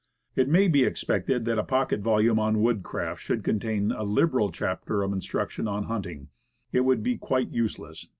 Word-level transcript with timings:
It 0.35 0.49
may 0.49 0.67
be 0.67 0.83
expected 0.83 1.45
that 1.45 1.59
a 1.59 1.63
pocket 1.63 1.99
volume 1.99 2.39
on 2.39 2.63
wood 2.63 2.81
craft 2.81 3.21
should 3.21 3.43
contain 3.43 3.91
a 3.91 4.01
liberal 4.01 4.51
chapter 4.51 5.03
of 5.03 5.13
instruction 5.13 5.67
on 5.67 5.83
hunting. 5.83 6.29
It 6.71 6.79
would 6.79 7.03
be 7.03 7.19
quite 7.19 7.51
useless. 7.51 8.07